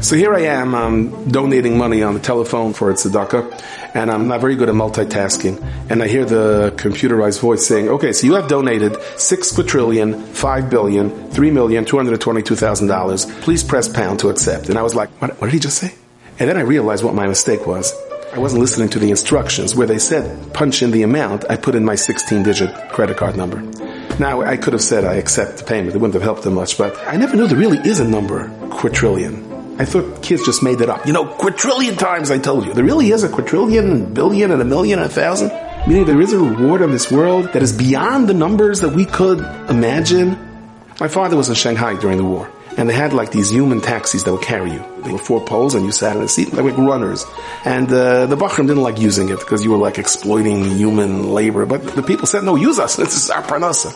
So 0.00 0.14
here 0.14 0.34
I 0.34 0.42
am, 0.42 0.74
um, 0.74 1.28
donating 1.28 1.78
money 1.78 2.02
on 2.02 2.14
the 2.14 2.20
telephone 2.20 2.74
for 2.74 2.90
a 2.90 2.94
tzedakah, 2.94 3.60
and 3.94 4.10
I'm 4.10 4.28
not 4.28 4.40
very 4.40 4.54
good 4.54 4.68
at 4.68 4.74
multitasking. 4.74 5.60
And 5.90 6.02
I 6.02 6.06
hear 6.06 6.24
the 6.24 6.72
computerized 6.76 7.40
voice 7.40 7.66
saying, 7.66 7.88
okay, 7.88 8.12
so 8.12 8.26
you 8.26 8.34
have 8.34 8.46
donated 8.46 8.96
six 9.16 9.50
quadrillion, 9.52 10.22
five 10.26 10.70
billion, 10.70 11.30
three 11.30 11.50
million, 11.50 11.84
two 11.84 11.96
hundred 11.96 12.20
twenty-two 12.20 12.54
thousand 12.54 12.86
dollars. 12.88 13.26
Please 13.40 13.64
press 13.64 13.88
pound 13.88 14.20
to 14.20 14.28
accept. 14.28 14.68
And 14.68 14.78
I 14.78 14.82
was 14.82 14.94
like, 14.94 15.08
what, 15.20 15.40
what 15.40 15.48
did 15.48 15.54
he 15.54 15.60
just 15.60 15.78
say? 15.78 15.94
And 16.38 16.48
then 16.48 16.56
I 16.56 16.60
realized 16.60 17.02
what 17.02 17.14
my 17.14 17.26
mistake 17.26 17.66
was. 17.66 17.92
I 18.32 18.38
wasn't 18.38 18.60
listening 18.60 18.90
to 18.90 18.98
the 18.98 19.10
instructions 19.10 19.74
where 19.74 19.86
they 19.86 19.98
said 19.98 20.52
punch 20.52 20.82
in 20.82 20.90
the 20.90 21.02
amount. 21.02 21.50
I 21.50 21.56
put 21.56 21.74
in 21.74 21.84
my 21.84 21.94
16 21.94 22.42
digit 22.42 22.90
credit 22.90 23.16
card 23.16 23.36
number. 23.36 23.60
Now, 24.20 24.42
I 24.42 24.56
could 24.56 24.74
have 24.74 24.82
said 24.82 25.04
I 25.04 25.14
accept 25.14 25.58
the 25.58 25.64
payment. 25.64 25.96
It 25.96 25.98
wouldn't 25.98 26.14
have 26.14 26.22
helped 26.22 26.42
them 26.42 26.54
much, 26.54 26.78
but 26.78 26.96
I 27.06 27.16
never 27.16 27.34
knew 27.34 27.46
there 27.46 27.58
really 27.58 27.78
is 27.78 27.98
a 27.98 28.06
number, 28.06 28.50
quadrillion. 28.68 29.55
I 29.78 29.84
thought 29.84 30.22
kids 30.22 30.44
just 30.44 30.62
made 30.62 30.78
that 30.78 30.88
up. 30.88 31.06
You 31.06 31.12
know, 31.12 31.26
quadrillion 31.26 31.96
times 31.96 32.30
I 32.30 32.38
told 32.38 32.64
you. 32.66 32.72
There 32.72 32.84
really 32.84 33.10
is 33.10 33.24
a 33.24 33.28
quadrillion 33.28 33.90
and 33.90 34.14
billion 34.14 34.50
and 34.50 34.62
a 34.62 34.64
million 34.64 34.98
and 34.98 35.10
a 35.10 35.12
thousand. 35.12 35.48
Meaning 35.86 36.06
there 36.06 36.20
is 36.20 36.32
a 36.32 36.38
reward 36.38 36.80
in 36.80 36.90
this 36.90 37.12
world 37.12 37.52
that 37.52 37.62
is 37.62 37.72
beyond 37.76 38.28
the 38.28 38.34
numbers 38.34 38.80
that 38.80 38.88
we 38.90 39.04
could 39.04 39.38
imagine. 39.70 40.36
My 40.98 41.08
father 41.08 41.36
was 41.36 41.48
in 41.48 41.54
Shanghai 41.54 41.94
during 42.00 42.16
the 42.16 42.24
war. 42.24 42.50
And 42.78 42.88
they 42.88 42.94
had 42.94 43.12
like 43.12 43.30
these 43.30 43.50
human 43.50 43.80
taxis 43.80 44.24
that 44.24 44.32
would 44.32 44.42
carry 44.42 44.72
you. 44.72 44.84
They 45.02 45.12
were 45.12 45.18
four 45.18 45.42
poles 45.44 45.74
and 45.74 45.86
you 45.86 45.92
sat 45.92 46.16
in 46.16 46.22
a 46.22 46.28
seat. 46.28 46.52
Like 46.52 46.76
runners. 46.76 47.24
And 47.64 47.90
uh, 47.90 48.26
the 48.26 48.36
Bachram 48.36 48.66
didn't 48.66 48.82
like 48.82 48.98
using 48.98 49.28
it 49.30 49.38
because 49.38 49.64
you 49.64 49.70
were 49.70 49.78
like 49.78 49.98
exploiting 49.98 50.76
human 50.76 51.32
labor. 51.32 51.64
But 51.64 51.86
the 51.94 52.02
people 52.02 52.26
said, 52.26 52.44
no, 52.44 52.56
use 52.56 52.78
us. 52.78 52.96
This 52.96 53.16
is 53.16 53.30
our 53.30 53.42
parnasa. 53.42 53.94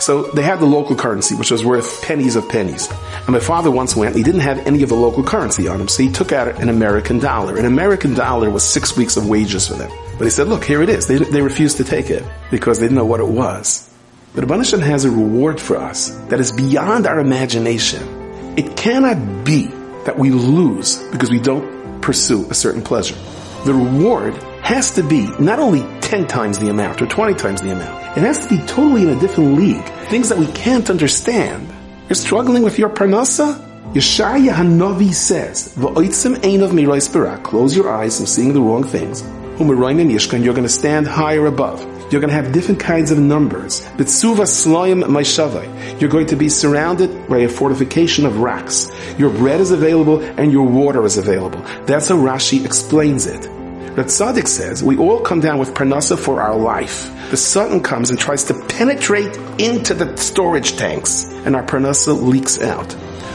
So 0.00 0.22
they 0.22 0.42
had 0.42 0.60
the 0.60 0.66
local 0.66 0.96
currency, 0.96 1.34
which 1.34 1.50
was 1.50 1.64
worth 1.64 2.02
pennies 2.02 2.34
of 2.34 2.48
pennies. 2.48 2.88
And 2.90 3.28
my 3.28 3.40
father 3.40 3.70
once 3.70 3.94
went, 3.94 4.16
he 4.16 4.22
didn't 4.22 4.40
have 4.40 4.66
any 4.66 4.82
of 4.82 4.88
the 4.88 4.94
local 4.94 5.22
currency 5.22 5.68
on 5.68 5.80
him, 5.80 5.88
so 5.88 6.02
he 6.02 6.10
took 6.10 6.32
out 6.32 6.48
an 6.60 6.68
American 6.68 7.18
dollar. 7.18 7.58
An 7.58 7.66
American 7.66 8.14
dollar 8.14 8.50
was 8.50 8.64
six 8.64 8.96
weeks 8.96 9.16
of 9.16 9.28
wages 9.28 9.68
for 9.68 9.74
them. 9.74 9.90
But 10.18 10.24
he 10.24 10.30
said, 10.30 10.48
look, 10.48 10.64
here 10.64 10.82
it 10.82 10.88
is. 10.88 11.06
They, 11.06 11.18
they 11.18 11.42
refused 11.42 11.76
to 11.78 11.84
take 11.84 12.10
it 12.10 12.24
because 12.50 12.78
they 12.78 12.86
didn't 12.86 12.96
know 12.96 13.04
what 13.04 13.20
it 13.20 13.28
was. 13.28 13.90
But 14.34 14.44
Abanishan 14.44 14.80
has 14.80 15.04
a 15.04 15.10
reward 15.10 15.60
for 15.60 15.76
us 15.76 16.10
that 16.28 16.40
is 16.40 16.52
beyond 16.52 17.06
our 17.06 17.18
imagination. 17.18 18.56
It 18.56 18.76
cannot 18.76 19.44
be 19.44 19.66
that 20.04 20.18
we 20.18 20.30
lose 20.30 20.96
because 21.08 21.30
we 21.30 21.40
don't 21.40 22.00
pursue 22.00 22.48
a 22.50 22.54
certain 22.54 22.82
pleasure. 22.82 23.16
The 23.64 23.74
reward 23.74 24.34
has 24.62 24.92
to 24.92 25.02
be 25.02 25.26
not 25.38 25.58
only 25.58 25.82
10 26.10 26.26
times 26.26 26.58
the 26.58 26.68
amount 26.68 27.00
or 27.00 27.06
20 27.06 27.34
times 27.34 27.62
the 27.62 27.70
amount. 27.70 28.18
It 28.18 28.22
has 28.22 28.40
to 28.40 28.48
be 28.48 28.58
totally 28.66 29.02
in 29.02 29.10
a 29.10 29.20
different 29.20 29.54
league. 29.54 29.84
Things 30.08 30.28
that 30.28 30.38
we 30.38 30.48
can't 30.48 30.90
understand. 30.90 31.72
You're 32.08 32.16
struggling 32.16 32.64
with 32.64 32.80
your 32.80 32.88
parnasa? 32.88 33.54
Yeshaya 33.92 34.50
Hanavi 34.50 35.14
says, 35.14 35.72
V'oitzim 35.76 36.34
of 36.64 36.72
mirois 36.72 37.12
barak. 37.12 37.44
Close 37.44 37.76
your 37.76 37.88
eyes 37.88 38.16
from 38.16 38.26
seeing 38.26 38.52
the 38.54 38.60
wrong 38.60 38.82
things. 38.82 39.22
Umeroin 39.22 40.04
yishkan, 40.10 40.42
you're 40.42 40.52
going 40.52 40.66
to 40.66 40.68
stand 40.68 41.06
higher 41.06 41.46
above. 41.46 41.80
You're 42.10 42.20
going 42.20 42.30
to 42.30 42.42
have 42.42 42.52
different 42.52 42.80
kinds 42.80 43.12
of 43.12 43.20
numbers. 43.20 43.80
Bitsuva 43.96 44.48
sloyim 44.48 45.04
maishavai. 45.04 46.00
You're 46.00 46.10
going 46.10 46.26
to 46.26 46.34
be 46.34 46.48
surrounded 46.48 47.28
by 47.28 47.38
a 47.38 47.48
fortification 47.48 48.26
of 48.26 48.38
rocks. 48.38 48.90
Your 49.16 49.30
bread 49.30 49.60
is 49.60 49.70
available 49.70 50.20
and 50.20 50.50
your 50.50 50.66
water 50.66 51.04
is 51.04 51.18
available. 51.18 51.60
That's 51.86 52.08
how 52.08 52.16
Rashi 52.16 52.64
explains 52.64 53.26
it. 53.26 53.59
But 53.96 54.06
Tzaddik 54.06 54.46
says 54.46 54.82
we 54.84 54.96
all 54.96 55.20
come 55.20 55.40
down 55.40 55.58
with 55.58 55.74
parnasa 55.74 56.18
for 56.18 56.40
our 56.40 56.56
life. 56.56 57.10
The 57.30 57.36
sun 57.36 57.82
comes 57.82 58.10
and 58.10 58.18
tries 58.18 58.44
to 58.44 58.54
penetrate 58.68 59.36
into 59.60 59.94
the 59.94 60.16
storage 60.16 60.76
tanks, 60.76 61.24
and 61.44 61.56
our 61.56 61.64
parnasa 61.64 62.14
leaks 62.20 62.60
out. 62.60 62.92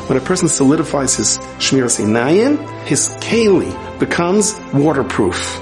When 0.08 0.18
a 0.18 0.22
person 0.22 0.48
solidifies 0.48 1.16
his 1.16 1.38
shmiras 1.58 2.00
Einayim, 2.00 2.86
his 2.86 3.10
keli 3.20 4.00
becomes 4.00 4.56
waterproof. 4.74 5.62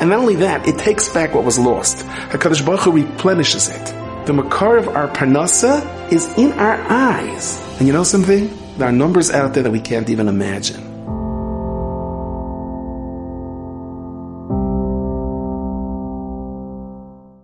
And 0.00 0.10
not 0.10 0.20
only 0.20 0.36
that, 0.36 0.66
it 0.66 0.78
takes 0.78 1.08
back 1.08 1.34
what 1.34 1.44
was 1.44 1.58
lost. 1.58 2.06
HaKadosh 2.06 2.64
Baruch 2.64 2.80
Hu 2.80 2.92
replenishes 2.92 3.68
it. 3.68 3.84
The 4.26 4.32
makor 4.32 4.78
of 4.78 4.88
our 4.88 5.08
parnasa 5.08 6.12
is 6.12 6.32
in 6.38 6.52
our 6.52 6.80
eyes. 6.88 7.60
And 7.78 7.86
you 7.86 7.92
know 7.92 8.04
something? 8.04 8.56
There 8.78 8.88
are 8.88 8.92
numbers 8.92 9.30
out 9.30 9.54
there 9.54 9.64
that 9.64 9.72
we 9.72 9.80
can't 9.80 10.08
even 10.08 10.28
imagine. 10.28 10.89